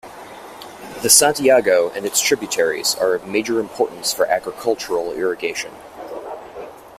[1.03, 5.69] The Santiago and its tributaries are of major importance for agricultural irrigation.